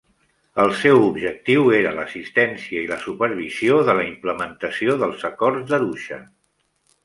El 0.61 0.71
seu 0.77 1.03
objectiu 1.07 1.67
era 1.81 1.91
l'assistència 1.97 2.83
i 2.85 2.89
la 2.93 2.99
supervisió 3.03 3.77
de 3.91 3.97
la 4.03 4.09
implementació 4.09 4.99
dels 5.07 5.31
Acords 5.33 5.71
d'Arusha. 5.75 6.23